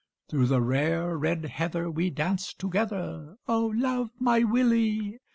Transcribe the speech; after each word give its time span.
Thro' 0.29 0.47
the 0.47 0.61
rare 0.63 1.15
red 1.15 1.45
heather 1.45 1.87
we 1.91 2.09
danced 2.09 2.57
together, 2.57 3.35
(O 3.47 3.67
love 3.67 4.09
my 4.17 4.43
Willie!) 4.43 5.19